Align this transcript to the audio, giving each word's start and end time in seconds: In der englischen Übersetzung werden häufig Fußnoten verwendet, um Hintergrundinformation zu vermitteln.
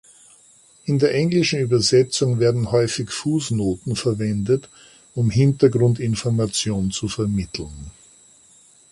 In 0.85 0.97
der 0.97 1.13
englischen 1.13 1.59
Übersetzung 1.59 2.39
werden 2.39 2.71
häufig 2.71 3.11
Fußnoten 3.11 3.95
verwendet, 3.95 4.67
um 5.13 5.29
Hintergrundinformation 5.29 6.89
zu 6.89 7.07
vermitteln. 7.07 7.91